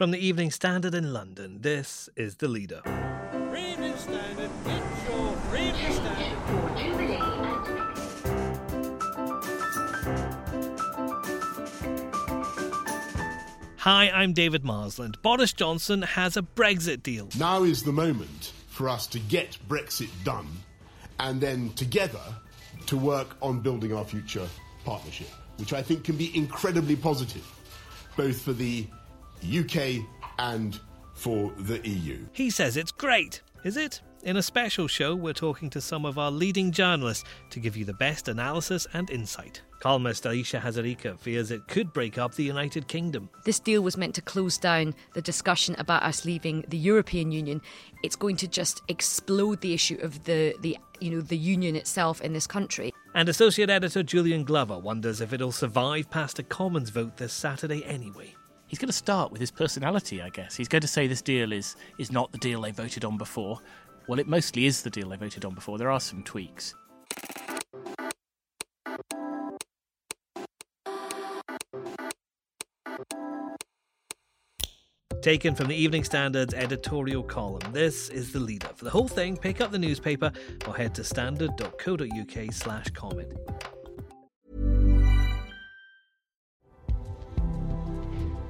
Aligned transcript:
From 0.00 0.12
the 0.12 0.26
Evening 0.26 0.50
Standard 0.50 0.94
in 0.94 1.12
London, 1.12 1.58
this 1.60 2.08
is 2.16 2.36
The 2.36 2.48
Leader. 2.48 2.80
Evening 3.54 3.94
Standard, 3.98 4.50
it's 4.64 5.10
your 5.10 5.36
Evening 5.54 5.92
Standard. 5.92 6.38
Hi, 13.76 14.08
I'm 14.08 14.32
David 14.32 14.64
Marsland. 14.64 15.20
Boris 15.20 15.52
Johnson 15.52 16.00
has 16.00 16.38
a 16.38 16.42
Brexit 16.42 17.02
deal. 17.02 17.28
Now 17.38 17.64
is 17.64 17.82
the 17.82 17.92
moment 17.92 18.54
for 18.68 18.88
us 18.88 19.06
to 19.08 19.18
get 19.18 19.58
Brexit 19.68 20.08
done 20.24 20.48
and 21.18 21.42
then 21.42 21.74
together 21.74 22.22
to 22.86 22.96
work 22.96 23.36
on 23.42 23.60
building 23.60 23.92
our 23.92 24.06
future 24.06 24.48
partnership, 24.86 25.28
which 25.58 25.74
I 25.74 25.82
think 25.82 26.04
can 26.04 26.16
be 26.16 26.34
incredibly 26.34 26.96
positive, 26.96 27.46
both 28.16 28.40
for 28.40 28.54
the 28.54 28.86
UK 29.44 30.04
and 30.38 30.78
for 31.14 31.52
the 31.58 31.86
EU. 31.88 32.26
He 32.32 32.50
says 32.50 32.76
it's 32.76 32.92
great. 32.92 33.42
Is 33.64 33.76
it? 33.76 34.00
In 34.22 34.36
a 34.36 34.42
special 34.42 34.86
show, 34.86 35.14
we're 35.14 35.32
talking 35.32 35.70
to 35.70 35.80
some 35.80 36.04
of 36.04 36.18
our 36.18 36.30
leading 36.30 36.72
journalists 36.72 37.24
to 37.50 37.60
give 37.60 37.74
you 37.74 37.86
the 37.86 37.94
best 37.94 38.28
analysis 38.28 38.86
and 38.92 39.08
insight. 39.10 39.62
Columnist 39.80 40.26
Ayesha 40.26 40.60
Hazarika 40.60 41.18
fears 41.18 41.50
it 41.50 41.66
could 41.68 41.90
break 41.94 42.18
up 42.18 42.34
the 42.34 42.44
United 42.44 42.86
Kingdom. 42.86 43.30
This 43.46 43.58
deal 43.58 43.80
was 43.80 43.96
meant 43.96 44.14
to 44.16 44.20
close 44.20 44.58
down 44.58 44.94
the 45.14 45.22
discussion 45.22 45.74
about 45.78 46.02
us 46.02 46.26
leaving 46.26 46.66
the 46.68 46.76
European 46.76 47.32
Union. 47.32 47.62
It's 48.02 48.16
going 48.16 48.36
to 48.36 48.46
just 48.46 48.82
explode 48.88 49.62
the 49.62 49.72
issue 49.72 49.98
of 50.02 50.24
the, 50.24 50.54
the 50.60 50.76
you 51.00 51.10
know 51.10 51.22
the 51.22 51.36
union 51.36 51.76
itself 51.76 52.20
in 52.20 52.34
this 52.34 52.46
country. 52.46 52.92
And 53.14 53.26
Associate 53.26 53.70
Editor 53.70 54.02
Julian 54.02 54.44
Glover 54.44 54.78
wonders 54.78 55.22
if 55.22 55.32
it'll 55.32 55.50
survive 55.50 56.10
past 56.10 56.38
a 56.38 56.42
Commons 56.42 56.90
vote 56.90 57.16
this 57.16 57.32
Saturday 57.32 57.82
anyway. 57.84 58.34
He's 58.70 58.78
going 58.78 58.86
to 58.86 58.92
start 58.92 59.32
with 59.32 59.40
his 59.40 59.50
personality, 59.50 60.22
I 60.22 60.28
guess. 60.28 60.54
He's 60.54 60.68
going 60.68 60.82
to 60.82 60.86
say 60.86 61.08
this 61.08 61.22
deal 61.22 61.50
is 61.52 61.74
is 61.98 62.12
not 62.12 62.30
the 62.30 62.38
deal 62.38 62.60
they 62.60 62.70
voted 62.70 63.04
on 63.04 63.18
before. 63.18 63.58
Well, 64.06 64.20
it 64.20 64.28
mostly 64.28 64.66
is 64.66 64.82
the 64.82 64.90
deal 64.90 65.08
they 65.08 65.16
voted 65.16 65.44
on 65.44 65.56
before. 65.56 65.76
There 65.76 65.90
are 65.90 65.98
some 65.98 66.22
tweaks. 66.22 66.76
Taken 75.20 75.56
from 75.56 75.66
the 75.66 75.74
Evening 75.74 76.04
Standard's 76.04 76.54
editorial 76.54 77.24
column, 77.24 77.72
this 77.72 78.08
is 78.08 78.32
the 78.32 78.38
leader. 78.38 78.68
For 78.76 78.84
the 78.84 78.90
whole 78.90 79.08
thing, 79.08 79.36
pick 79.36 79.60
up 79.60 79.72
the 79.72 79.78
newspaper 79.78 80.30
or 80.68 80.76
head 80.76 80.94
to 80.94 81.02
standard.co.uk 81.02 82.52
slash 82.52 82.88
comment. 82.90 83.32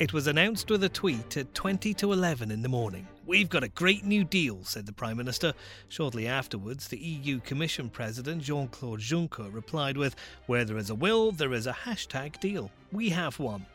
It 0.00 0.14
was 0.14 0.28
announced 0.28 0.70
with 0.70 0.82
a 0.82 0.88
tweet 0.88 1.36
at 1.36 1.52
20 1.52 1.92
to 1.92 2.14
11 2.14 2.50
in 2.50 2.62
the 2.62 2.70
morning. 2.70 3.06
We've 3.26 3.50
got 3.50 3.62
a 3.62 3.68
great 3.68 4.02
new 4.02 4.24
deal, 4.24 4.64
said 4.64 4.86
the 4.86 4.94
Prime 4.94 5.18
Minister. 5.18 5.52
Shortly 5.88 6.26
afterwards, 6.26 6.88
the 6.88 6.96
EU 6.96 7.38
Commission 7.40 7.90
President 7.90 8.42
Jean 8.42 8.68
Claude 8.68 9.00
Juncker 9.00 9.52
replied 9.52 9.98
with, 9.98 10.16
Where 10.46 10.64
there 10.64 10.78
is 10.78 10.88
a 10.88 10.94
will, 10.94 11.32
there 11.32 11.52
is 11.52 11.66
a 11.66 11.74
hashtag 11.74 12.40
deal. 12.40 12.70
We 12.92 13.10
have 13.10 13.38
one. 13.38 13.66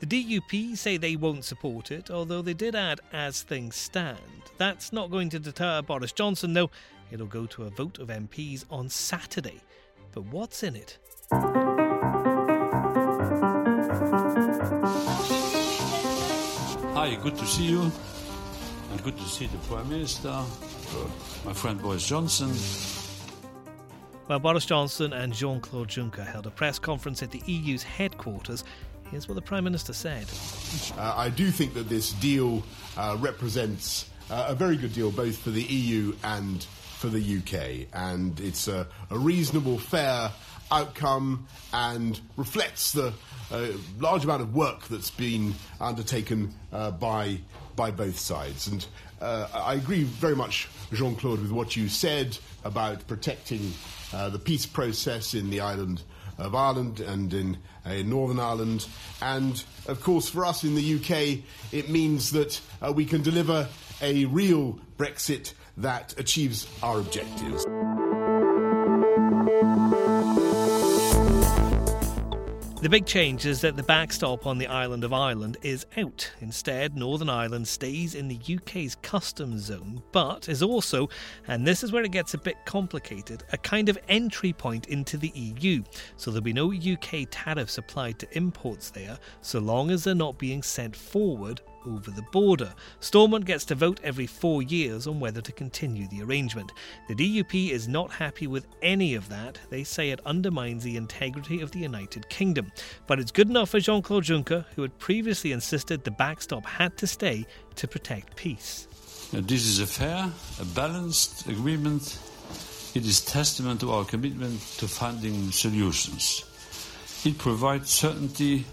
The 0.00 0.06
DUP 0.06 0.76
say 0.76 0.98
they 0.98 1.16
won't 1.16 1.46
support 1.46 1.90
it, 1.90 2.10
although 2.10 2.42
they 2.42 2.52
did 2.52 2.74
add, 2.74 3.00
as 3.10 3.40
things 3.40 3.74
stand. 3.74 4.18
That's 4.58 4.92
not 4.92 5.10
going 5.10 5.30
to 5.30 5.38
deter 5.38 5.80
Boris 5.80 6.12
Johnson, 6.12 6.52
though. 6.52 6.70
It'll 7.10 7.26
go 7.26 7.46
to 7.46 7.64
a 7.64 7.70
vote 7.70 7.98
of 7.98 8.08
MPs 8.08 8.66
on 8.70 8.90
Saturday. 8.90 9.62
But 10.12 10.26
what's 10.26 10.62
in 10.62 10.76
it? 10.76 10.98
Hi, 17.10 17.16
good 17.16 17.36
to 17.38 17.44
see 17.44 17.64
you. 17.64 17.90
And 18.92 19.02
good 19.02 19.18
to 19.18 19.24
see 19.24 19.46
the 19.46 19.58
Prime 19.66 19.88
Minister, 19.88 20.28
my 21.44 21.52
friend 21.52 21.82
Boris 21.82 22.06
Johnson. 22.06 22.52
Well, 24.28 24.38
Boris 24.38 24.64
Johnson 24.64 25.12
and 25.12 25.34
Jean 25.34 25.60
Claude 25.60 25.88
Juncker 25.88 26.24
held 26.24 26.46
a 26.46 26.50
press 26.50 26.78
conference 26.78 27.20
at 27.24 27.32
the 27.32 27.42
EU's 27.46 27.82
headquarters. 27.82 28.62
Here's 29.10 29.26
what 29.26 29.34
the 29.34 29.42
Prime 29.42 29.64
Minister 29.64 29.92
said. 29.92 30.28
Uh, 30.96 31.14
I 31.16 31.30
do 31.30 31.50
think 31.50 31.74
that 31.74 31.88
this 31.88 32.12
deal 32.12 32.62
uh, 32.96 33.16
represents 33.18 34.08
uh, 34.30 34.46
a 34.46 34.54
very 34.54 34.76
good 34.76 34.92
deal 34.92 35.10
both 35.10 35.36
for 35.36 35.50
the 35.50 35.64
EU 35.64 36.14
and 36.22 36.62
for 36.62 37.08
the 37.08 37.38
UK, 37.38 37.88
and 37.92 38.38
it's 38.38 38.68
a, 38.68 38.86
a 39.10 39.18
reasonable, 39.18 39.78
fair 39.78 40.30
outcome 40.70 41.46
and 41.72 42.20
reflects 42.36 42.92
the 42.92 43.12
uh, 43.50 43.66
large 43.98 44.24
amount 44.24 44.42
of 44.42 44.54
work 44.54 44.86
that's 44.88 45.10
been 45.10 45.54
undertaken 45.80 46.54
uh, 46.72 46.90
by 46.90 47.38
by 47.76 47.90
both 47.90 48.18
sides. 48.18 48.66
And 48.66 48.86
uh, 49.20 49.48
I 49.54 49.74
agree 49.74 50.02
very 50.02 50.36
much, 50.36 50.68
Jean 50.92 51.16
Claude, 51.16 51.40
with 51.40 51.50
what 51.50 51.76
you 51.76 51.88
said 51.88 52.36
about 52.64 53.06
protecting 53.06 53.72
uh, 54.12 54.28
the 54.28 54.38
peace 54.38 54.66
process 54.66 55.34
in 55.34 55.50
the 55.50 55.60
island 55.60 56.02
of 56.38 56.54
Ireland 56.54 57.00
and 57.00 57.32
in, 57.32 57.58
uh, 57.86 57.90
in 57.90 58.10
Northern 58.10 58.40
Ireland. 58.40 58.86
And 59.20 59.62
of 59.86 60.00
course, 60.02 60.28
for 60.28 60.44
us 60.44 60.64
in 60.64 60.74
the 60.74 60.94
UK, 60.96 61.42
it 61.72 61.90
means 61.90 62.32
that 62.32 62.60
uh, 62.82 62.92
we 62.92 63.04
can 63.04 63.22
deliver 63.22 63.68
a 64.02 64.24
real 64.26 64.78
Brexit 64.96 65.54
that 65.76 66.18
achieves 66.18 66.66
our 66.82 67.00
objectives. 67.00 67.66
The 72.80 72.88
big 72.88 73.04
change 73.04 73.44
is 73.44 73.60
that 73.60 73.76
the 73.76 73.82
backstop 73.82 74.46
on 74.46 74.56
the 74.56 74.66
island 74.66 75.04
of 75.04 75.12
Ireland 75.12 75.58
is 75.60 75.84
out. 75.98 76.32
Instead, 76.40 76.96
Northern 76.96 77.28
Ireland 77.28 77.68
stays 77.68 78.14
in 78.14 78.26
the 78.26 78.40
UK's 78.56 78.96
customs 79.02 79.64
zone, 79.64 80.02
but 80.12 80.48
is 80.48 80.62
also, 80.62 81.10
and 81.46 81.66
this 81.66 81.84
is 81.84 81.92
where 81.92 82.04
it 82.04 82.10
gets 82.10 82.32
a 82.32 82.38
bit 82.38 82.56
complicated, 82.64 83.44
a 83.52 83.58
kind 83.58 83.90
of 83.90 83.98
entry 84.08 84.54
point 84.54 84.86
into 84.86 85.18
the 85.18 85.30
EU. 85.34 85.82
So 86.16 86.30
there'll 86.30 86.42
be 86.42 86.54
no 86.54 86.72
UK 86.72 87.26
tariffs 87.30 87.76
applied 87.76 88.18
to 88.20 88.34
imports 88.34 88.88
there, 88.88 89.18
so 89.42 89.58
long 89.58 89.90
as 89.90 90.04
they're 90.04 90.14
not 90.14 90.38
being 90.38 90.62
sent 90.62 90.96
forward 90.96 91.60
over 91.86 92.10
the 92.10 92.22
border. 92.32 92.74
Stormont 93.00 93.44
gets 93.44 93.64
to 93.66 93.74
vote 93.74 94.00
every 94.02 94.26
four 94.26 94.62
years 94.62 95.06
on 95.06 95.20
whether 95.20 95.40
to 95.40 95.52
continue 95.52 96.08
the 96.08 96.22
arrangement. 96.22 96.72
The 97.08 97.14
DUP 97.14 97.70
is 97.70 97.88
not 97.88 98.10
happy 98.10 98.46
with 98.46 98.66
any 98.82 99.14
of 99.14 99.28
that. 99.28 99.58
They 99.70 99.84
say 99.84 100.10
it 100.10 100.20
undermines 100.26 100.84
the 100.84 100.96
integrity 100.96 101.60
of 101.60 101.70
the 101.72 101.80
United 101.80 102.28
Kingdom. 102.28 102.72
But 103.06 103.20
it's 103.20 103.32
good 103.32 103.48
enough 103.48 103.70
for 103.70 103.80
Jean 103.80 104.02
Claude 104.02 104.24
Juncker, 104.24 104.64
who 104.74 104.82
had 104.82 104.98
previously 104.98 105.52
insisted 105.52 106.04
the 106.04 106.10
backstop 106.10 106.66
had 106.66 106.96
to 106.98 107.06
stay 107.06 107.46
to 107.76 107.88
protect 107.88 108.36
peace. 108.36 108.86
This 109.32 109.64
is 109.66 109.78
a 109.78 109.86
fair, 109.86 110.30
a 110.60 110.64
balanced 110.64 111.48
agreement 111.48 112.18
It 112.92 113.06
is 113.06 113.20
testament 113.20 113.80
to 113.82 113.92
our 113.92 114.04
commitment 114.04 114.60
to 114.78 114.88
finding 114.88 115.52
solutions. 115.52 116.44
It 117.24 117.38
provides 117.38 117.88
certainty 117.88 118.64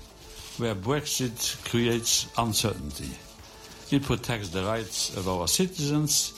where 0.59 0.75
Brexit 0.75 1.63
creates 1.69 2.27
uncertainty. 2.37 3.09
It 3.91 4.03
protects 4.03 4.49
the 4.49 4.63
rights 4.63 5.15
of 5.15 5.27
our 5.29 5.47
citizens 5.47 6.33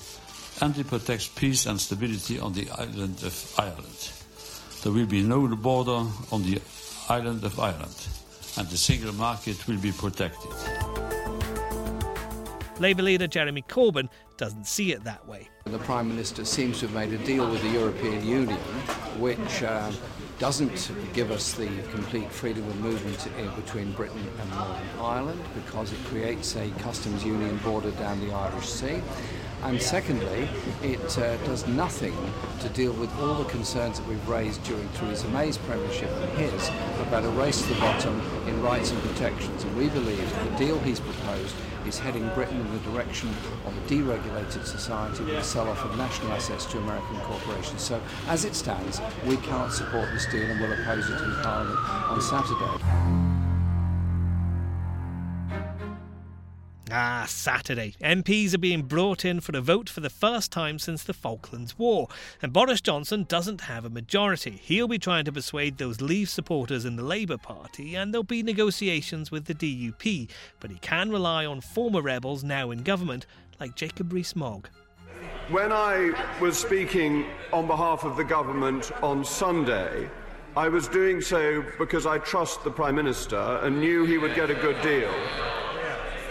and 0.62 0.78
it 0.78 0.88
protects 0.88 1.28
peace 1.28 1.66
and 1.66 1.80
stability 1.80 2.40
on 2.40 2.54
the 2.54 2.70
island 2.72 3.24
of 3.24 3.56
Ireland. 3.58 4.12
There 4.84 4.92
will 4.92 5.06
be 5.06 5.24
no 5.24 5.48
border 5.56 6.06
on 6.32 6.44
the 6.44 6.62
island 7.10 7.44
of 7.44 7.60
Ireland, 7.60 8.08
and 8.58 8.68
the 8.68 8.78
single 8.78 9.14
market 9.14 9.68
will 9.68 9.78
be 9.78 9.92
protected. 9.92 10.52
Labour 12.80 13.04
leader 13.04 13.28
Jeremy 13.28 13.62
Corbyn 13.64 14.10
doesn't 14.38 14.66
see 14.66 14.94
it 14.94 15.04
that 15.04 15.28
way. 15.28 15.50
The 15.66 15.80
Prime 15.80 16.08
Minister 16.08 16.46
seems 16.46 16.80
to 16.80 16.88
have 16.88 16.96
made 16.96 17.12
a 17.12 17.24
deal 17.26 17.50
with 17.50 17.62
the 17.62 17.70
European 17.70 18.26
Union 18.26 18.58
which 19.20 19.64
uh, 19.64 19.92
doesn't 20.40 20.92
give 21.14 21.32
us 21.32 21.54
the 21.54 21.68
complete 21.92 22.32
freedom 22.32 22.66
of 22.68 22.80
movement 22.80 23.28
eh, 23.38 23.56
between 23.56 23.92
Britain 23.92 24.26
and 24.40 24.50
Northern 24.52 25.00
Ireland 25.00 25.42
because 25.54 25.92
it 25.92 26.02
creates 26.06 26.56
a 26.56 26.70
customs 26.80 27.26
union 27.26 27.58
border 27.58 27.92
down 27.92 28.26
the 28.26 28.34
Irish 28.34 28.70
Sea. 28.70 29.02
And 29.64 29.82
secondly, 29.82 30.48
it 30.82 31.18
uh, 31.18 31.36
does 31.46 31.68
nothing 31.68 32.16
to 32.62 32.70
deal 32.70 32.94
with 32.94 33.14
all 33.20 33.36
the 33.36 33.50
concerns 33.50 34.00
that 34.00 34.08
we've 34.08 34.28
raised 34.28 34.64
during 34.64 34.88
Theresa 34.90 35.28
May's 35.30 35.58
premiership 35.58 36.10
and 36.10 36.38
his 36.38 36.70
about 37.02 37.26
a 37.26 37.30
race 37.30 37.62
to 37.62 37.74
the 37.74 37.80
bottom 37.80 38.22
in 38.48 38.62
rights 38.62 38.92
and 38.92 39.02
protections. 39.02 39.64
And 39.64 39.76
we 39.76 39.90
believe 39.90 40.30
that 40.32 40.52
the 40.52 40.58
deal 40.58 40.80
he's 40.80 41.00
proposed 41.00 41.56
is 41.86 42.00
heading 42.00 42.28
Britain 42.30 42.60
in 42.60 42.72
the 42.72 42.80
direction 42.92 43.30
of 43.66 43.76
a 43.78 43.82
deregulated 43.90 44.66
society 44.66 45.24
with 45.24 45.36
a 45.36 45.44
sell-off 45.44 45.84
of 45.84 45.98
national 45.98 46.32
assets 46.32 46.66
to 46.68 46.78
American 46.78 47.20
corporations. 47.22 47.82
So 47.82 48.02
as 48.28 48.46
it 48.46 48.56
stands, 48.56 49.02
we 49.26 49.38
cannot 49.38 49.74
support 49.74 50.10
this 50.14 50.26
deal 50.28 50.46
and 50.46 50.60
will 50.60 50.72
oppose 50.72 51.10
it 51.10 51.22
in 51.22 51.36
Parliament 51.42 51.80
on 51.80 52.22
Saturday. 52.22 53.29
Ah, 56.92 57.26
Saturday. 57.28 57.94
MPs 58.02 58.56
are 58.56 58.60
being 58.60 58.82
brought 58.82 59.24
in 59.24 59.42
for 59.42 59.56
a 59.56 59.62
vote 59.62 59.88
for 59.88 60.00
the 60.00 60.10
first 60.10 60.52
time 60.52 60.80
since 60.80 61.04
the 61.04 61.14
Falklands 61.14 61.78
War, 61.78 62.08
and 62.42 62.52
Boris 62.52 62.82
Johnson 62.82 63.26
doesn't 63.30 63.62
have 63.62 63.86
a 63.86 63.92
majority. 63.92 64.60
He'll 64.64 64.88
be 64.88 64.98
trying 64.98 65.26
to 65.26 65.32
persuade 65.32 65.78
those 65.78 66.02
Leave 66.02 66.30
supporters 66.30 66.86
in 66.86 66.96
the 66.96 67.04
Labour 67.04 67.38
Party, 67.38 67.96
and 67.96 68.12
there'll 68.12 68.24
be 68.24 68.42
negotiations 68.42 69.30
with 69.30 69.46
the 69.46 69.54
DUP, 69.54 70.30
but 70.60 70.72
he 70.72 70.78
can 70.80 71.12
rely 71.12 71.46
on 71.46 71.62
former 71.62 72.02
rebels 72.02 72.44
now 72.44 72.72
in 72.72 72.82
government, 72.82 73.28
like 73.60 73.76
Jacob 73.76 74.12
Rees-Mogg. 74.12 74.68
When 75.50 75.72
I 75.72 76.12
was 76.42 76.58
speaking 76.58 77.28
on 77.54 77.68
behalf 77.68 78.04
of 78.04 78.18
the 78.18 78.24
government 78.24 78.92
on 79.04 79.24
Sunday, 79.24 80.10
I 80.58 80.68
was 80.70 80.88
doing 80.88 81.22
so 81.22 81.64
because 81.78 82.08
I 82.08 82.18
trust 82.18 82.64
the 82.64 82.72
Prime 82.72 82.96
Minister 82.96 83.60
and 83.62 83.80
knew 83.80 84.06
he 84.06 84.18
would 84.18 84.34
get 84.34 84.50
a 84.50 84.56
good 84.56 84.82
deal 84.82 85.14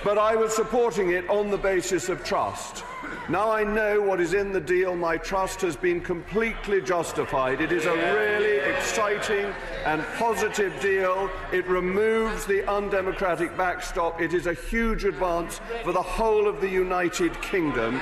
but 0.04 0.18
I 0.18 0.36
was 0.36 0.54
supporting 0.54 1.10
it 1.10 1.28
on 1.28 1.50
the 1.50 1.58
basis 1.58 2.08
of 2.08 2.24
trust. 2.24 2.84
Now 3.28 3.50
I 3.50 3.64
know 3.64 4.00
what 4.00 4.20
is 4.20 4.34
in 4.34 4.52
the 4.52 4.60
deal. 4.60 4.96
My 4.96 5.16
trust 5.16 5.60
has 5.60 5.76
been 5.76 6.00
completely 6.00 6.80
justified. 6.80 7.60
It 7.60 7.72
is 7.72 7.84
a 7.84 7.94
really 7.94 8.56
exciting 8.56 9.52
and 9.84 10.04
positive 10.16 10.80
deal. 10.80 11.30
It 11.52 11.66
removes 11.66 12.46
the 12.46 12.68
undemocratic 12.70 13.56
backstop. 13.56 14.20
It 14.20 14.34
is 14.34 14.46
a 14.46 14.54
huge 14.54 15.04
advance 15.04 15.60
for 15.84 15.92
the 15.92 16.02
whole 16.02 16.48
of 16.48 16.60
the 16.60 16.68
United 16.68 17.40
Kingdom. 17.42 18.00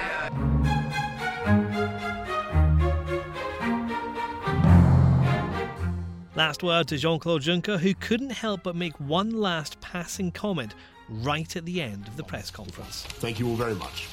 Last 6.37 6.63
word 6.63 6.87
to 6.89 6.99
Jean 6.99 7.19
Claude 7.19 7.43
Juncker, 7.43 7.79
who 7.79 7.95
couldn't 7.95 8.31
help 8.31 8.63
but 8.63 8.77
make 8.77 8.99
one 9.01 9.31
last 9.31 9.81
passing 9.81 10.31
comment 10.31 10.75
right 11.09 11.57
at 11.57 11.65
the 11.65 11.81
end 11.81 12.09
of 12.09 12.17
the 12.17 12.23
press 12.25 12.51
conference. 12.51 13.03
Thank 13.03 13.39
you 13.39 13.49
all 13.49 13.57
very 13.57 13.75
much. 13.75 14.09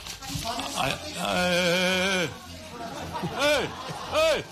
I, 0.46 0.98
I, 1.20 2.30
hey, 3.40 3.68
hey! 4.12 4.44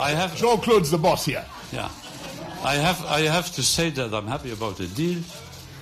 I 0.00 0.10
have 0.10 0.36
Jean 0.36 0.58
Claude's 0.58 0.90
the 0.90 0.98
boss 0.98 1.24
here. 1.24 1.44
Yeah, 1.72 1.90
I 2.62 2.74
have. 2.74 3.04
I 3.06 3.20
have 3.20 3.52
to 3.54 3.62
say 3.62 3.90
that 3.90 4.14
I'm 4.14 4.26
happy 4.26 4.52
about 4.52 4.76
the 4.76 4.86
deal, 4.86 5.22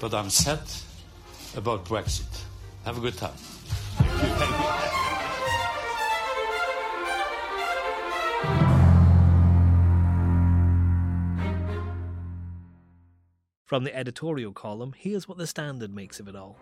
but 0.00 0.14
I'm 0.14 0.30
sad 0.30 0.60
about 1.56 1.84
Brexit. 1.84 2.42
Have 2.84 2.98
a 2.98 3.00
good 3.00 3.16
time. 3.16 3.34
From 13.66 13.82
the 13.82 13.94
editorial 13.96 14.52
column, 14.52 14.94
here's 14.96 15.26
what 15.26 15.38
the 15.38 15.46
Standard 15.46 15.92
makes 15.92 16.20
of 16.20 16.28
it 16.28 16.36
all. 16.36 16.56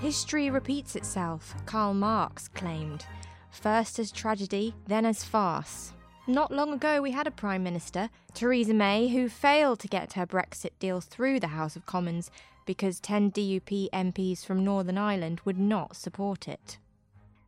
History 0.00 0.50
repeats 0.50 0.96
itself, 0.96 1.54
Karl 1.66 1.94
Marx 1.94 2.48
claimed. 2.48 3.06
First 3.52 4.00
as 4.00 4.10
tragedy, 4.10 4.74
then 4.88 5.06
as 5.06 5.22
farce. 5.22 5.92
Not 6.26 6.50
long 6.50 6.72
ago, 6.72 7.00
we 7.00 7.12
had 7.12 7.28
a 7.28 7.30
Prime 7.30 7.62
Minister, 7.62 8.10
Theresa 8.34 8.74
May, 8.74 9.06
who 9.06 9.28
failed 9.28 9.78
to 9.80 9.88
get 9.88 10.14
her 10.14 10.26
Brexit 10.26 10.72
deal 10.80 11.00
through 11.00 11.38
the 11.38 11.46
House 11.48 11.76
of 11.76 11.86
Commons 11.86 12.28
because 12.66 12.98
10 12.98 13.30
DUP 13.30 13.88
MPs 13.92 14.44
from 14.44 14.64
Northern 14.64 14.98
Ireland 14.98 15.40
would 15.44 15.58
not 15.58 15.94
support 15.94 16.48
it. 16.48 16.78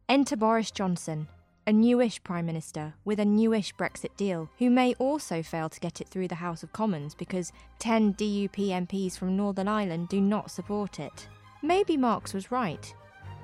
Enter 0.08 0.36
Boris 0.36 0.70
Johnson, 0.70 1.26
a 1.66 1.72
newish 1.72 2.22
Prime 2.24 2.46
Minister 2.46 2.94
with 3.04 3.20
a 3.20 3.24
newish 3.24 3.74
Brexit 3.74 4.16
deal, 4.16 4.50
who 4.58 4.70
may 4.70 4.94
also 4.94 5.42
fail 5.42 5.68
to 5.68 5.80
get 5.80 6.00
it 6.00 6.08
through 6.08 6.28
the 6.28 6.36
House 6.36 6.62
of 6.62 6.72
Commons 6.72 7.14
because 7.14 7.52
10 7.78 8.14
DUP 8.14 8.56
MPs 8.56 9.18
from 9.18 9.36
Northern 9.36 9.68
Ireland 9.68 10.08
do 10.08 10.20
not 10.20 10.50
support 10.50 10.98
it. 10.98 11.28
Maybe 11.62 11.96
Marx 11.96 12.32
was 12.32 12.50
right. 12.50 12.94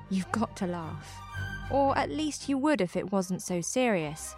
You've 0.08 0.30
got 0.32 0.56
to 0.56 0.66
laugh. 0.66 1.20
Or 1.70 1.96
at 1.98 2.10
least 2.10 2.48
you 2.48 2.58
would 2.58 2.80
if 2.80 2.96
it 2.96 3.12
wasn't 3.12 3.42
so 3.42 3.60
serious. 3.60 4.34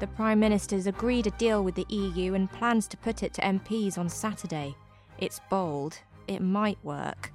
The 0.00 0.06
Prime 0.06 0.40
Minister's 0.40 0.86
agreed 0.86 1.26
a 1.26 1.32
deal 1.32 1.62
with 1.62 1.74
the 1.74 1.86
EU 1.88 2.34
and 2.34 2.50
plans 2.50 2.88
to 2.88 2.96
put 2.96 3.22
it 3.22 3.34
to 3.34 3.42
MPs 3.42 3.98
on 3.98 4.08
Saturday. 4.08 4.74
It's 5.18 5.40
bold, 5.50 5.98
it 6.26 6.40
might 6.40 6.78
work. 6.82 7.32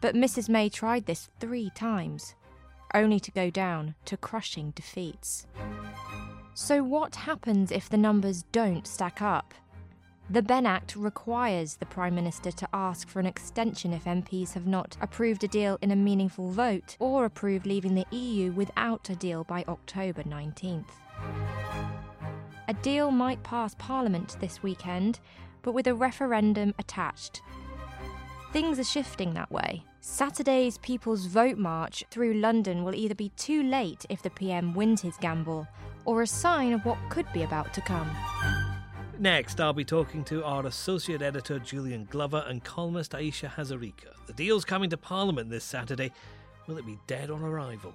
But 0.00 0.14
Mrs 0.14 0.48
May 0.48 0.68
tried 0.68 1.06
this 1.06 1.30
three 1.40 1.70
times 1.74 2.34
only 2.94 3.20
to 3.20 3.30
go 3.30 3.50
down 3.50 3.94
to 4.06 4.16
crushing 4.16 4.70
defeats. 4.70 5.46
So, 6.54 6.82
what 6.82 7.16
happens 7.16 7.72
if 7.72 7.88
the 7.88 7.96
numbers 7.96 8.44
don't 8.52 8.86
stack 8.86 9.20
up? 9.20 9.52
The 10.30 10.40
Benn 10.40 10.64
Act 10.64 10.96
requires 10.96 11.76
the 11.76 11.84
Prime 11.84 12.14
Minister 12.14 12.50
to 12.50 12.68
ask 12.72 13.08
for 13.08 13.20
an 13.20 13.26
extension 13.26 13.92
if 13.92 14.04
MPs 14.04 14.54
have 14.54 14.66
not 14.66 14.96
approved 15.02 15.44
a 15.44 15.48
deal 15.48 15.76
in 15.82 15.90
a 15.90 15.96
meaningful 15.96 16.50
vote 16.50 16.96
or 16.98 17.26
approved 17.26 17.66
leaving 17.66 17.94
the 17.94 18.06
EU 18.10 18.52
without 18.52 19.10
a 19.10 19.16
deal 19.16 19.44
by 19.44 19.64
October 19.68 20.22
19th. 20.22 20.88
A 22.68 22.74
deal 22.80 23.10
might 23.10 23.42
pass 23.42 23.74
Parliament 23.78 24.36
this 24.40 24.62
weekend, 24.62 25.20
but 25.60 25.72
with 25.72 25.86
a 25.86 25.94
referendum 25.94 26.72
attached. 26.78 27.42
Things 28.52 28.78
are 28.78 28.84
shifting 28.84 29.34
that 29.34 29.50
way. 29.52 29.84
Saturday's 30.06 30.76
People's 30.76 31.24
Vote 31.24 31.56
March 31.56 32.04
through 32.10 32.34
London 32.34 32.84
will 32.84 32.94
either 32.94 33.14
be 33.14 33.30
too 33.30 33.62
late 33.62 34.04
if 34.10 34.20
the 34.20 34.28
PM 34.28 34.74
wins 34.74 35.00
his 35.00 35.16
gamble, 35.16 35.66
or 36.04 36.20
a 36.20 36.26
sign 36.26 36.74
of 36.74 36.84
what 36.84 36.98
could 37.08 37.24
be 37.32 37.42
about 37.42 37.72
to 37.72 37.80
come. 37.80 38.14
Next, 39.18 39.62
I'll 39.62 39.72
be 39.72 39.82
talking 39.82 40.22
to 40.24 40.44
our 40.44 40.66
associate 40.66 41.22
editor 41.22 41.58
Julian 41.58 42.06
Glover 42.10 42.44
and 42.46 42.62
columnist 42.62 43.14
Ayesha 43.14 43.50
Hazarika. 43.56 44.12
The 44.26 44.34
deal's 44.34 44.66
coming 44.66 44.90
to 44.90 44.98
Parliament 44.98 45.48
this 45.48 45.64
Saturday. 45.64 46.12
Will 46.66 46.76
it 46.76 46.84
be 46.84 46.98
dead 47.06 47.30
on 47.30 47.42
arrival? 47.42 47.94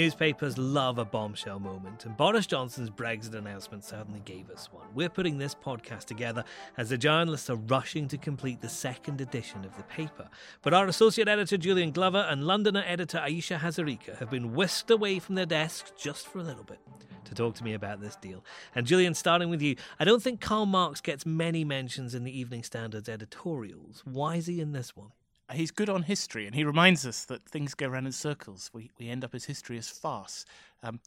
Newspapers 0.00 0.56
love 0.56 0.96
a 0.96 1.04
bombshell 1.04 1.60
moment, 1.60 2.06
and 2.06 2.16
Boris 2.16 2.46
Johnson's 2.46 2.88
Brexit 2.88 3.34
announcement 3.34 3.84
certainly 3.84 4.22
gave 4.24 4.48
us 4.48 4.72
one. 4.72 4.86
We're 4.94 5.10
putting 5.10 5.36
this 5.36 5.54
podcast 5.54 6.06
together 6.06 6.42
as 6.78 6.88
the 6.88 6.96
journalists 6.96 7.50
are 7.50 7.56
rushing 7.56 8.08
to 8.08 8.16
complete 8.16 8.62
the 8.62 8.68
second 8.70 9.20
edition 9.20 9.62
of 9.62 9.76
the 9.76 9.82
paper. 9.82 10.30
But 10.62 10.72
our 10.72 10.86
associate 10.86 11.28
editor 11.28 11.58
Julian 11.58 11.90
Glover 11.90 12.26
and 12.30 12.46
Londoner 12.46 12.82
editor 12.86 13.18
Ayesha 13.18 13.58
Hazarika 13.62 14.16
have 14.16 14.30
been 14.30 14.54
whisked 14.54 14.90
away 14.90 15.18
from 15.18 15.34
their 15.34 15.44
desks 15.44 15.92
just 15.98 16.26
for 16.26 16.38
a 16.38 16.44
little 16.44 16.64
bit 16.64 16.80
to 17.26 17.34
talk 17.34 17.54
to 17.56 17.64
me 17.64 17.74
about 17.74 18.00
this 18.00 18.16
deal. 18.16 18.42
And 18.74 18.86
Julian, 18.86 19.12
starting 19.12 19.50
with 19.50 19.60
you, 19.60 19.76
I 19.98 20.06
don't 20.06 20.22
think 20.22 20.40
Karl 20.40 20.64
Marx 20.64 21.02
gets 21.02 21.26
many 21.26 21.62
mentions 21.62 22.14
in 22.14 22.24
the 22.24 22.38
Evening 22.38 22.62
Standard's 22.62 23.10
editorials. 23.10 24.02
Why 24.06 24.36
is 24.36 24.46
he 24.46 24.62
in 24.62 24.72
this 24.72 24.96
one? 24.96 25.12
He's 25.52 25.70
good 25.70 25.88
on 25.88 26.02
history, 26.02 26.46
and 26.46 26.54
he 26.54 26.64
reminds 26.64 27.06
us 27.06 27.24
that 27.26 27.44
things 27.48 27.74
go 27.74 27.88
around 27.88 28.06
in 28.06 28.12
circles. 28.12 28.70
We 28.72 28.90
we 28.98 29.08
end 29.08 29.24
up 29.24 29.34
as 29.34 29.44
history 29.44 29.78
as 29.78 29.88
farce. 29.88 30.44
Um, 30.82 31.00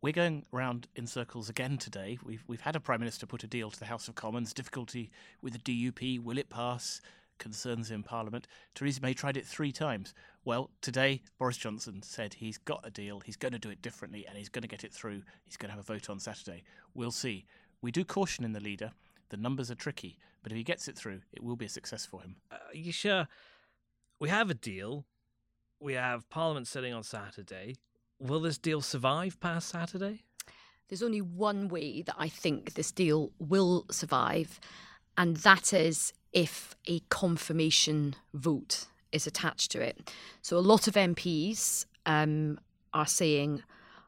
we're 0.00 0.12
going 0.12 0.44
around 0.52 0.86
in 0.94 1.06
circles 1.06 1.48
again 1.48 1.78
today. 1.78 2.18
We've 2.24 2.44
we've 2.46 2.60
had 2.60 2.76
a 2.76 2.80
prime 2.80 3.00
minister 3.00 3.26
put 3.26 3.44
a 3.44 3.48
deal 3.48 3.70
to 3.70 3.78
the 3.78 3.86
House 3.86 4.08
of 4.08 4.14
Commons. 4.14 4.52
Difficulty 4.52 5.10
with 5.42 5.52
the 5.52 5.58
DUP. 5.90 6.22
Will 6.22 6.38
it 6.38 6.50
pass? 6.50 7.00
Concerns 7.38 7.92
in 7.92 8.02
Parliament. 8.02 8.48
Theresa 8.74 9.00
May 9.00 9.14
tried 9.14 9.36
it 9.36 9.46
three 9.46 9.70
times. 9.70 10.12
Well, 10.44 10.70
today 10.80 11.22
Boris 11.38 11.56
Johnson 11.56 12.02
said 12.02 12.34
he's 12.34 12.58
got 12.58 12.80
a 12.84 12.90
deal. 12.90 13.20
He's 13.20 13.36
going 13.36 13.52
to 13.52 13.60
do 13.60 13.70
it 13.70 13.80
differently, 13.80 14.26
and 14.26 14.36
he's 14.36 14.48
going 14.48 14.62
to 14.62 14.68
get 14.68 14.82
it 14.82 14.92
through. 14.92 15.22
He's 15.44 15.56
going 15.56 15.68
to 15.68 15.76
have 15.76 15.88
a 15.88 15.92
vote 15.92 16.10
on 16.10 16.18
Saturday. 16.18 16.64
We'll 16.94 17.12
see. 17.12 17.46
We 17.80 17.92
do 17.92 18.04
caution 18.04 18.44
in 18.44 18.52
the 18.52 18.60
leader. 18.60 18.90
The 19.28 19.36
numbers 19.36 19.70
are 19.70 19.76
tricky, 19.76 20.18
but 20.42 20.50
if 20.50 20.58
he 20.58 20.64
gets 20.64 20.88
it 20.88 20.96
through, 20.96 21.20
it 21.32 21.44
will 21.44 21.54
be 21.54 21.66
a 21.66 21.68
success 21.68 22.06
for 22.06 22.22
him. 22.22 22.36
Uh, 22.50 22.56
are 22.72 22.76
you 22.76 22.92
sure? 22.92 23.28
We 24.20 24.28
have 24.28 24.50
a 24.50 24.54
deal. 24.54 25.04
We 25.80 25.94
have 25.94 26.28
Parliament 26.28 26.66
sitting 26.66 26.92
on 26.92 27.02
Saturday. 27.02 27.76
Will 28.18 28.40
this 28.40 28.58
deal 28.58 28.80
survive 28.80 29.38
past 29.40 29.68
Saturday? 29.68 30.22
There's 30.88 31.02
only 31.02 31.20
one 31.20 31.68
way 31.68 32.02
that 32.02 32.16
I 32.18 32.28
think 32.28 32.74
this 32.74 32.90
deal 32.90 33.30
will 33.38 33.84
survive, 33.90 34.58
and 35.16 35.36
that 35.38 35.72
is 35.72 36.12
if 36.32 36.74
a 36.86 37.00
confirmation 37.10 38.16
vote 38.34 38.86
is 39.12 39.26
attached 39.26 39.70
to 39.72 39.80
it. 39.80 40.12
So 40.42 40.56
a 40.56 40.60
lot 40.60 40.88
of 40.88 40.94
MPs 40.94 41.86
um, 42.06 42.58
are 42.92 43.06
saying, 43.06 43.62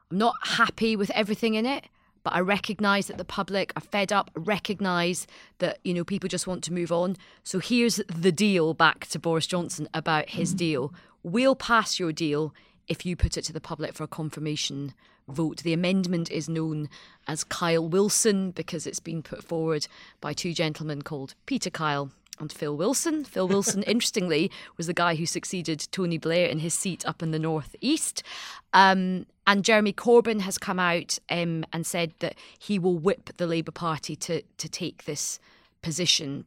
I'm 0.09 0.17
not 0.17 0.35
happy 0.43 0.95
with 0.95 1.11
everything 1.11 1.53
in 1.53 1.65
it, 1.65 1.85
but 2.23 2.33
I 2.33 2.39
recognise 2.39 3.07
that 3.07 3.17
the 3.17 3.25
public 3.25 3.73
are 3.75 3.81
fed 3.81 4.11
up, 4.11 4.31
recognise 4.35 5.27
that, 5.59 5.79
you 5.83 5.93
know, 5.93 6.03
people 6.03 6.29
just 6.29 6.47
want 6.47 6.63
to 6.65 6.73
move 6.73 6.91
on. 6.91 7.17
So 7.43 7.59
here's 7.59 8.01
the 8.07 8.31
deal 8.31 8.73
back 8.73 9.07
to 9.07 9.19
Boris 9.19 9.47
Johnson 9.47 9.87
about 9.93 10.29
his 10.29 10.53
deal. 10.53 10.93
We'll 11.23 11.55
pass 11.55 11.99
your 11.99 12.11
deal 12.11 12.53
if 12.87 13.05
you 13.05 13.15
put 13.15 13.37
it 13.37 13.43
to 13.45 13.53
the 13.53 13.61
public 13.61 13.93
for 13.93 14.03
a 14.03 14.07
confirmation 14.07 14.93
vote. 15.27 15.63
The 15.63 15.73
amendment 15.73 16.29
is 16.29 16.49
known 16.49 16.89
as 17.27 17.43
Kyle 17.43 17.87
Wilson 17.87 18.51
because 18.51 18.85
it's 18.85 18.99
been 18.99 19.23
put 19.23 19.43
forward 19.43 19.87
by 20.19 20.33
two 20.33 20.53
gentlemen 20.53 21.01
called 21.01 21.35
Peter 21.45 21.69
Kyle 21.69 22.11
and 22.39 22.51
Phil 22.51 22.75
Wilson. 22.75 23.23
Phil 23.23 23.47
Wilson, 23.47 23.83
interestingly, 23.87 24.51
was 24.77 24.87
the 24.87 24.93
guy 24.93 25.15
who 25.15 25.25
succeeded 25.25 25.87
Tony 25.91 26.17
Blair 26.17 26.47
in 26.47 26.59
his 26.59 26.73
seat 26.73 27.05
up 27.05 27.23
in 27.23 27.31
the 27.31 27.39
northeast. 27.39 28.23
Um, 28.73 29.25
and 29.47 29.65
Jeremy 29.65 29.93
Corbyn 29.93 30.41
has 30.41 30.57
come 30.57 30.79
out 30.79 31.17
um, 31.29 31.65
and 31.73 31.85
said 31.85 32.13
that 32.19 32.35
he 32.57 32.77
will 32.77 32.97
whip 32.97 33.31
the 33.37 33.47
Labour 33.47 33.71
Party 33.71 34.15
to 34.17 34.41
to 34.57 34.69
take 34.69 35.05
this 35.05 35.39
position. 35.81 36.45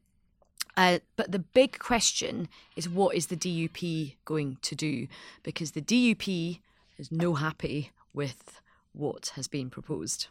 Uh, 0.77 0.99
but 1.17 1.31
the 1.31 1.39
big 1.39 1.79
question 1.79 2.49
is 2.75 2.89
what 2.89 3.15
is 3.15 3.29
the 3.29 3.37
DUP 3.37 4.15
going 4.25 4.59
to 4.63 4.75
do? 4.75 5.07
Because 5.43 5.73
the 5.73 5.81
DUP 5.81 6.59
is 6.99 7.13
no 7.13 7.35
happy 7.35 7.93
with 8.13 8.61
what 8.93 9.33
has 9.37 9.47
been 9.47 9.71
proposed. 9.71 10.29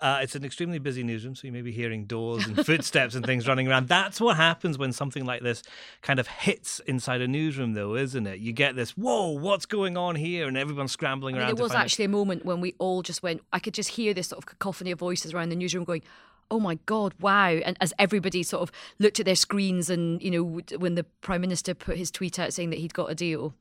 Uh, 0.00 0.18
it's 0.20 0.34
an 0.34 0.44
extremely 0.44 0.78
busy 0.78 1.02
newsroom, 1.04 1.34
so 1.34 1.46
you 1.46 1.52
may 1.52 1.62
be 1.62 1.70
hearing 1.70 2.06
doors 2.06 2.44
and 2.46 2.66
footsteps 2.66 3.14
and 3.14 3.24
things 3.24 3.46
running 3.46 3.68
around. 3.68 3.88
That's 3.88 4.20
what 4.20 4.36
happens 4.36 4.76
when 4.76 4.92
something 4.92 5.24
like 5.24 5.42
this 5.42 5.62
kind 6.00 6.18
of 6.18 6.26
hits 6.26 6.80
inside 6.80 7.20
a 7.20 7.28
newsroom, 7.28 7.74
though, 7.74 7.94
isn't 7.94 8.26
it? 8.26 8.40
You 8.40 8.52
get 8.52 8.74
this, 8.74 8.90
whoa, 8.96 9.30
what's 9.30 9.64
going 9.64 9.96
on 9.96 10.16
here? 10.16 10.48
And 10.48 10.56
everyone's 10.56 10.92
scrambling 10.92 11.36
I 11.36 11.38
mean, 11.38 11.46
around. 11.46 11.56
There 11.58 11.62
was 11.62 11.74
actually 11.74 12.06
a 12.06 12.08
moment 12.08 12.44
when 12.44 12.60
we 12.60 12.74
all 12.78 13.02
just 13.02 13.22
went, 13.22 13.42
I 13.52 13.60
could 13.60 13.74
just 13.74 13.90
hear 13.90 14.12
this 14.12 14.28
sort 14.28 14.38
of 14.38 14.46
cacophony 14.46 14.90
of 14.90 14.98
voices 14.98 15.32
around 15.32 15.50
the 15.50 15.56
newsroom 15.56 15.84
going, 15.84 16.02
oh 16.50 16.60
my 16.60 16.74
god 16.84 17.14
wow 17.18 17.48
and 17.48 17.78
as 17.80 17.94
everybody 17.98 18.42
sort 18.42 18.62
of 18.62 18.70
looked 18.98 19.18
at 19.18 19.24
their 19.24 19.34
screens 19.34 19.88
and 19.88 20.22
you 20.22 20.30
know 20.30 20.60
when 20.76 20.96
the 20.96 21.04
prime 21.22 21.40
minister 21.40 21.72
put 21.72 21.96
his 21.96 22.10
tweet 22.10 22.38
out 22.38 22.52
saying 22.52 22.68
that 22.68 22.78
he'd 22.78 22.92
got 22.92 23.10
a 23.10 23.14
deal 23.14 23.54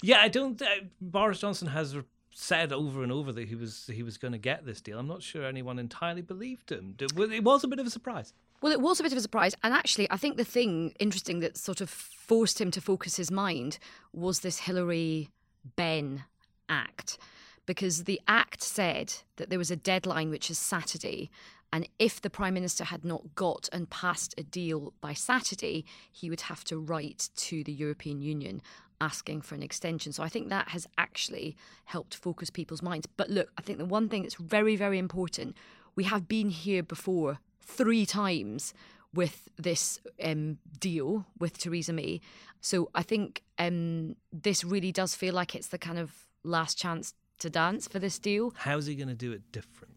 yeah 0.00 0.20
i 0.22 0.28
don't 0.28 0.62
uh, 0.62 0.66
boris 0.98 1.40
johnson 1.40 1.68
has 1.68 1.94
said 2.40 2.72
over 2.72 3.02
and 3.02 3.10
over 3.10 3.32
that 3.32 3.48
he 3.48 3.56
was 3.56 3.90
he 3.92 4.04
was 4.04 4.16
going 4.16 4.30
to 4.32 4.38
get 4.38 4.64
this 4.64 4.80
deal. 4.80 4.98
I'm 4.98 5.08
not 5.08 5.22
sure 5.22 5.44
anyone 5.44 5.78
entirely 5.78 6.22
believed 6.22 6.70
him. 6.70 6.94
It 7.00 7.44
was 7.44 7.64
a 7.64 7.68
bit 7.68 7.80
of 7.80 7.86
a 7.86 7.90
surprise. 7.90 8.32
Well, 8.62 8.72
it 8.72 8.80
was 8.80 9.00
a 9.00 9.02
bit 9.02 9.12
of 9.12 9.18
a 9.18 9.22
surprise, 9.22 9.54
and 9.62 9.74
actually, 9.74 10.10
I 10.10 10.16
think 10.16 10.36
the 10.36 10.44
thing 10.44 10.94
interesting 10.98 11.40
that 11.40 11.56
sort 11.56 11.80
of 11.80 11.90
forced 11.90 12.60
him 12.60 12.70
to 12.72 12.80
focus 12.80 13.16
his 13.16 13.30
mind 13.30 13.78
was 14.12 14.40
this 14.40 14.60
Hilary 14.60 15.30
Benn 15.76 16.24
Act, 16.68 17.18
because 17.66 18.04
the 18.04 18.20
Act 18.26 18.62
said 18.62 19.14
that 19.36 19.50
there 19.50 19.58
was 19.58 19.70
a 19.70 19.76
deadline, 19.76 20.30
which 20.30 20.50
is 20.50 20.58
Saturday, 20.58 21.30
and 21.72 21.88
if 21.98 22.20
the 22.20 22.30
Prime 22.30 22.54
Minister 22.54 22.84
had 22.84 23.04
not 23.04 23.34
got 23.34 23.68
and 23.72 23.90
passed 23.90 24.34
a 24.38 24.42
deal 24.42 24.94
by 25.00 25.12
Saturday, 25.12 25.84
he 26.10 26.30
would 26.30 26.42
have 26.42 26.64
to 26.64 26.78
write 26.78 27.30
to 27.36 27.62
the 27.62 27.72
European 27.72 28.20
Union 28.20 28.62
asking 29.00 29.42
for 29.42 29.54
an 29.54 29.62
extension. 29.62 30.12
So 30.12 30.22
I 30.22 30.28
think 30.28 30.48
that 30.48 30.68
has 30.68 30.86
actually 30.96 31.56
helped 31.84 32.14
focus 32.14 32.50
people's 32.50 32.82
minds. 32.82 33.06
But 33.16 33.30
look, 33.30 33.50
I 33.56 33.62
think 33.62 33.78
the 33.78 33.84
one 33.84 34.08
thing 34.08 34.22
that's 34.22 34.34
very, 34.34 34.76
very 34.76 34.98
important 34.98 35.56
we 35.94 36.04
have 36.04 36.28
been 36.28 36.50
here 36.50 36.82
before 36.82 37.40
three 37.60 38.06
times 38.06 38.72
with 39.12 39.48
this 39.56 40.00
um, 40.22 40.58
deal 40.78 41.26
with 41.38 41.58
Theresa 41.58 41.92
May. 41.92 42.20
So 42.60 42.88
I 42.94 43.02
think 43.02 43.42
um, 43.58 44.14
this 44.32 44.64
really 44.64 44.92
does 44.92 45.14
feel 45.14 45.34
like 45.34 45.54
it's 45.54 45.68
the 45.68 45.78
kind 45.78 45.98
of 45.98 46.26
last 46.44 46.78
chance 46.78 47.14
to 47.40 47.50
dance 47.50 47.88
for 47.88 47.98
this 47.98 48.18
deal. 48.18 48.54
How's 48.56 48.86
he 48.86 48.94
going 48.94 49.08
to 49.08 49.14
do 49.14 49.32
it 49.32 49.50
differently? 49.50 49.87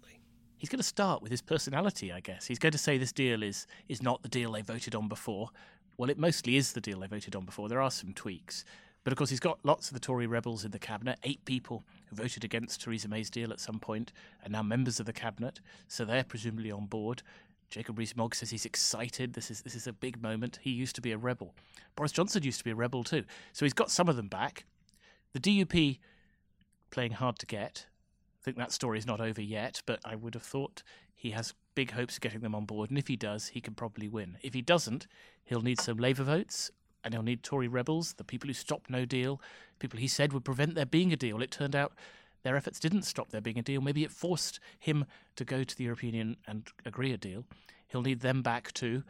He's 0.61 0.69
going 0.69 0.77
to 0.77 0.83
start 0.83 1.23
with 1.23 1.31
his 1.31 1.41
personality, 1.41 2.11
I 2.11 2.19
guess. 2.19 2.45
He's 2.45 2.59
going 2.59 2.71
to 2.71 2.77
say 2.77 2.99
this 2.99 3.11
deal 3.11 3.41
is 3.41 3.65
is 3.89 4.03
not 4.03 4.21
the 4.21 4.29
deal 4.29 4.51
they 4.51 4.61
voted 4.61 4.93
on 4.93 5.07
before. 5.07 5.49
Well, 5.97 6.11
it 6.11 6.19
mostly 6.19 6.55
is 6.55 6.73
the 6.73 6.79
deal 6.79 6.99
they 6.99 7.07
voted 7.07 7.35
on 7.35 7.45
before. 7.45 7.67
There 7.67 7.81
are 7.81 7.89
some 7.89 8.13
tweaks. 8.13 8.63
But 9.03 9.11
of 9.11 9.17
course, 9.17 9.31
he's 9.31 9.39
got 9.39 9.57
lots 9.63 9.87
of 9.87 9.95
the 9.95 9.99
Tory 9.99 10.27
rebels 10.27 10.63
in 10.63 10.69
the 10.69 10.77
cabinet. 10.77 11.17
Eight 11.23 11.43
people 11.45 11.83
who 12.05 12.15
voted 12.15 12.43
against 12.43 12.79
Theresa 12.79 13.07
May's 13.07 13.31
deal 13.31 13.51
at 13.51 13.59
some 13.59 13.79
point 13.79 14.13
are 14.45 14.49
now 14.49 14.61
members 14.61 14.99
of 14.99 15.07
the 15.07 15.13
cabinet, 15.13 15.61
so 15.87 16.05
they're 16.05 16.23
presumably 16.23 16.69
on 16.69 16.85
board. 16.85 17.23
Jacob 17.71 17.97
Rees-Mogg 17.97 18.35
says 18.35 18.51
he's 18.51 18.65
excited. 18.65 19.33
This 19.33 19.49
is 19.49 19.63
this 19.63 19.73
is 19.73 19.87
a 19.87 19.93
big 19.93 20.21
moment. 20.21 20.59
He 20.61 20.69
used 20.69 20.93
to 20.93 21.01
be 21.01 21.11
a 21.11 21.17
rebel. 21.17 21.55
Boris 21.95 22.11
Johnson 22.11 22.43
used 22.43 22.59
to 22.59 22.63
be 22.63 22.69
a 22.69 22.75
rebel 22.75 23.03
too. 23.03 23.23
So 23.51 23.65
he's 23.65 23.73
got 23.73 23.89
some 23.89 24.07
of 24.07 24.15
them 24.15 24.27
back. 24.27 24.65
The 25.33 25.39
DUP 25.39 25.97
playing 26.91 27.13
hard 27.13 27.39
to 27.39 27.47
get. 27.47 27.87
I 28.41 28.43
think 28.43 28.57
that 28.57 28.71
story 28.71 28.97
is 28.97 29.05
not 29.05 29.21
over 29.21 29.41
yet, 29.41 29.81
but 29.85 29.99
I 30.03 30.15
would 30.15 30.33
have 30.33 30.43
thought 30.43 30.81
he 31.13 31.31
has 31.31 31.53
big 31.75 31.91
hopes 31.91 32.15
of 32.15 32.21
getting 32.21 32.39
them 32.39 32.55
on 32.55 32.65
board. 32.65 32.89
And 32.89 32.97
if 32.97 33.07
he 33.07 33.15
does, 33.15 33.49
he 33.49 33.61
can 33.61 33.75
probably 33.75 34.07
win. 34.07 34.37
If 34.41 34.55
he 34.55 34.63
doesn't, 34.63 35.05
he'll 35.43 35.61
need 35.61 35.79
some 35.79 35.97
Labour 35.97 36.23
votes 36.23 36.71
and 37.03 37.13
he'll 37.13 37.23
need 37.23 37.43
Tory 37.43 37.67
rebels, 37.67 38.13
the 38.13 38.23
people 38.23 38.47
who 38.47 38.53
stopped 38.53 38.89
no 38.89 39.05
deal, 39.05 39.39
people 39.79 39.99
he 39.99 40.07
said 40.07 40.33
would 40.33 40.43
prevent 40.43 40.73
there 40.73 40.85
being 40.85 41.13
a 41.13 41.15
deal. 41.15 41.41
It 41.41 41.51
turned 41.51 41.75
out 41.75 41.93
their 42.43 42.55
efforts 42.55 42.79
didn't 42.79 43.03
stop 43.03 43.29
there 43.29 43.41
being 43.41 43.59
a 43.59 43.63
deal. 43.63 43.81
Maybe 43.81 44.03
it 44.03 44.11
forced 44.11 44.59
him 44.79 45.05
to 45.35 45.45
go 45.45 45.63
to 45.63 45.77
the 45.77 45.83
European 45.83 46.15
Union 46.15 46.37
and 46.47 46.67
agree 46.85 47.11
a 47.11 47.17
deal. 47.17 47.45
He'll 47.87 48.01
need 48.01 48.21
them 48.21 48.41
back 48.41 48.71
too. 48.73 49.03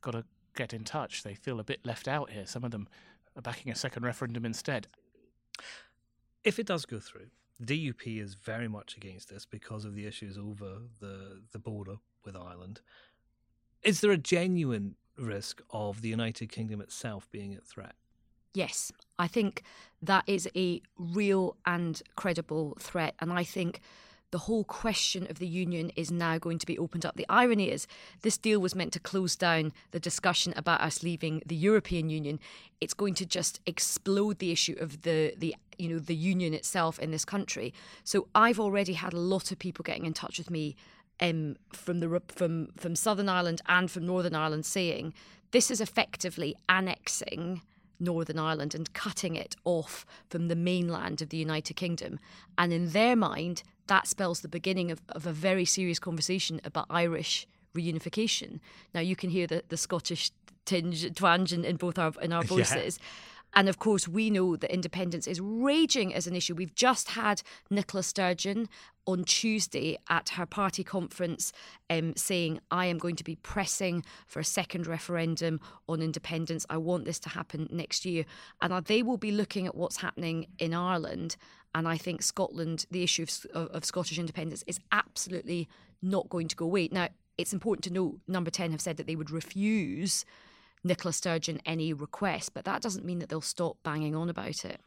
Got 0.00 0.12
to 0.12 0.24
get 0.54 0.72
in 0.72 0.84
touch. 0.84 1.22
They 1.24 1.34
feel 1.34 1.58
a 1.58 1.64
bit 1.64 1.84
left 1.84 2.06
out 2.06 2.30
here. 2.30 2.46
Some 2.46 2.62
of 2.62 2.70
them 2.70 2.88
are 3.36 3.42
backing 3.42 3.72
a 3.72 3.74
second 3.76 4.04
referendum 4.04 4.44
instead. 4.44 4.86
If 6.44 6.58
it 6.58 6.66
does 6.66 6.86
go 6.86 7.00
through, 7.00 7.26
DUP 7.64 8.20
is 8.20 8.34
very 8.34 8.68
much 8.68 8.96
against 8.96 9.28
this 9.28 9.46
because 9.46 9.84
of 9.84 9.94
the 9.94 10.06
issues 10.06 10.36
over 10.36 10.78
the 11.00 11.42
the 11.52 11.58
border 11.58 11.96
with 12.24 12.36
Ireland. 12.36 12.80
Is 13.82 14.00
there 14.00 14.12
a 14.12 14.16
genuine 14.16 14.96
risk 15.18 15.60
of 15.70 16.02
the 16.02 16.08
United 16.08 16.50
Kingdom 16.50 16.80
itself 16.80 17.28
being 17.30 17.54
at 17.54 17.64
threat? 17.64 17.94
Yes, 18.54 18.92
I 19.18 19.28
think 19.28 19.62
that 20.02 20.24
is 20.26 20.48
a 20.54 20.82
real 20.98 21.56
and 21.64 22.02
credible 22.16 22.76
threat. 22.78 23.14
And 23.18 23.32
I 23.32 23.44
think 23.44 23.80
the 24.30 24.38
whole 24.38 24.64
question 24.64 25.26
of 25.30 25.38
the 25.38 25.46
union 25.46 25.90
is 25.94 26.10
now 26.10 26.38
going 26.38 26.58
to 26.58 26.66
be 26.66 26.78
opened 26.78 27.04
up. 27.04 27.16
The 27.16 27.26
irony 27.28 27.70
is, 27.70 27.86
this 28.22 28.38
deal 28.38 28.60
was 28.60 28.74
meant 28.74 28.92
to 28.94 29.00
close 29.00 29.36
down 29.36 29.72
the 29.90 30.00
discussion 30.00 30.54
about 30.56 30.80
us 30.80 31.02
leaving 31.02 31.42
the 31.46 31.54
European 31.54 32.08
Union. 32.08 32.40
It's 32.80 32.94
going 32.94 33.14
to 33.14 33.26
just 33.26 33.60
explode 33.66 34.38
the 34.38 34.50
issue 34.50 34.76
of 34.80 35.02
the 35.02 35.34
the 35.36 35.54
you 35.78 35.88
know 35.88 35.98
the 35.98 36.14
union 36.14 36.54
itself 36.54 36.98
in 36.98 37.10
this 37.10 37.24
country. 37.24 37.72
So 38.04 38.28
I've 38.34 38.60
already 38.60 38.94
had 38.94 39.12
a 39.12 39.18
lot 39.18 39.52
of 39.52 39.58
people 39.58 39.82
getting 39.82 40.06
in 40.06 40.12
touch 40.12 40.38
with 40.38 40.50
me 40.50 40.76
um, 41.20 41.56
from 41.72 42.00
the 42.00 42.22
from 42.28 42.68
from 42.76 42.96
Southern 42.96 43.28
Ireland 43.28 43.62
and 43.66 43.90
from 43.90 44.06
Northern 44.06 44.34
Ireland 44.34 44.66
saying 44.66 45.14
this 45.52 45.70
is 45.70 45.80
effectively 45.80 46.56
annexing 46.68 47.62
Northern 48.00 48.38
Ireland 48.38 48.74
and 48.74 48.92
cutting 48.94 49.36
it 49.36 49.54
off 49.64 50.04
from 50.28 50.48
the 50.48 50.56
mainland 50.56 51.22
of 51.22 51.28
the 51.28 51.36
United 51.36 51.74
Kingdom. 51.74 52.18
And 52.58 52.72
in 52.72 52.90
their 52.90 53.14
mind, 53.14 53.62
that 53.86 54.06
spells 54.06 54.40
the 54.40 54.48
beginning 54.48 54.90
of, 54.90 55.00
of 55.10 55.26
a 55.26 55.32
very 55.32 55.64
serious 55.64 55.98
conversation 55.98 56.60
about 56.64 56.86
Irish 56.90 57.46
reunification. 57.74 58.60
Now 58.94 59.00
you 59.00 59.16
can 59.16 59.30
hear 59.30 59.46
the, 59.46 59.62
the 59.68 59.76
Scottish 59.76 60.30
tinge 60.64 61.14
twang 61.14 61.46
in, 61.50 61.64
in 61.64 61.76
both 61.76 61.98
our 61.98 62.12
in 62.20 62.32
our 62.32 62.42
voices. 62.56 62.98
Yeah. 62.98 63.06
And 63.54 63.68
of 63.68 63.78
course, 63.78 64.08
we 64.08 64.30
know 64.30 64.56
that 64.56 64.72
independence 64.72 65.26
is 65.26 65.40
raging 65.40 66.14
as 66.14 66.26
an 66.26 66.34
issue. 66.34 66.54
We've 66.54 66.74
just 66.74 67.10
had 67.10 67.42
Nicola 67.70 68.02
Sturgeon 68.02 68.68
on 69.06 69.24
Tuesday 69.24 69.98
at 70.08 70.30
her 70.30 70.46
party 70.46 70.84
conference 70.84 71.52
um, 71.90 72.14
saying, 72.16 72.60
I 72.70 72.86
am 72.86 72.98
going 72.98 73.16
to 73.16 73.24
be 73.24 73.36
pressing 73.36 74.04
for 74.26 74.40
a 74.40 74.44
second 74.44 74.86
referendum 74.86 75.60
on 75.88 76.00
independence. 76.00 76.64
I 76.70 76.78
want 76.78 77.04
this 77.04 77.18
to 77.20 77.28
happen 77.28 77.68
next 77.70 78.04
year. 78.04 78.24
And 78.60 78.84
they 78.86 79.02
will 79.02 79.18
be 79.18 79.32
looking 79.32 79.66
at 79.66 79.74
what's 79.74 79.98
happening 79.98 80.46
in 80.58 80.72
Ireland. 80.72 81.36
And 81.74 81.88
I 81.88 81.96
think 81.96 82.22
Scotland, 82.22 82.86
the 82.90 83.02
issue 83.02 83.26
of, 83.54 83.68
of 83.68 83.84
Scottish 83.84 84.18
independence, 84.18 84.62
is 84.66 84.78
absolutely 84.92 85.68
not 86.00 86.28
going 86.28 86.48
to 86.48 86.56
go 86.56 86.66
away. 86.66 86.88
Now, 86.92 87.08
it's 87.38 87.52
important 87.52 87.84
to 87.84 87.92
note 87.92 88.20
number 88.28 88.50
10 88.50 88.72
have 88.72 88.80
said 88.80 88.98
that 88.98 89.06
they 89.06 89.16
would 89.16 89.30
refuse 89.30 90.24
Nicola 90.84 91.12
Sturgeon 91.12 91.60
any 91.64 91.92
request, 91.92 92.54
but 92.54 92.64
that 92.64 92.82
doesn't 92.82 93.04
mean 93.04 93.20
that 93.20 93.28
they'll 93.28 93.40
stop 93.40 93.76
banging 93.82 94.14
on 94.14 94.28
about 94.28 94.64
it. 94.64 94.80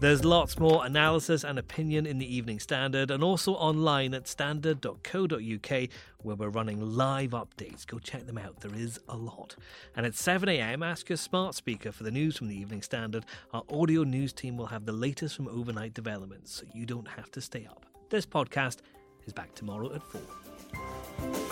There's 0.00 0.24
lots 0.24 0.58
more 0.58 0.86
analysis 0.86 1.44
and 1.44 1.58
opinion 1.58 2.06
in 2.06 2.16
the 2.16 2.34
Evening 2.34 2.58
Standard 2.58 3.10
and 3.10 3.22
also 3.22 3.52
online 3.52 4.14
at 4.14 4.26
standard.co.uk 4.26 5.88
where 6.22 6.36
we're 6.36 6.48
running 6.48 6.80
live 6.80 7.32
updates. 7.32 7.86
Go 7.86 7.98
check 7.98 8.24
them 8.26 8.38
out, 8.38 8.60
there 8.60 8.74
is 8.74 8.98
a 9.10 9.16
lot. 9.18 9.56
And 9.94 10.06
at 10.06 10.12
7am, 10.12 10.82
ask 10.82 11.10
your 11.10 11.18
smart 11.18 11.54
speaker 11.54 11.92
for 11.92 12.04
the 12.04 12.10
news 12.10 12.38
from 12.38 12.48
the 12.48 12.58
Evening 12.58 12.80
Standard. 12.80 13.26
Our 13.52 13.64
audio 13.68 14.04
news 14.04 14.32
team 14.32 14.56
will 14.56 14.68
have 14.68 14.86
the 14.86 14.92
latest 14.92 15.36
from 15.36 15.48
overnight 15.48 15.92
developments 15.92 16.54
so 16.54 16.64
you 16.72 16.86
don't 16.86 17.08
have 17.08 17.30
to 17.32 17.42
stay 17.42 17.66
up. 17.66 17.89
This 18.10 18.26
podcast 18.26 18.78
is 19.24 19.32
back 19.32 19.54
tomorrow 19.54 19.94
at 19.94 20.02
4. 20.02 21.49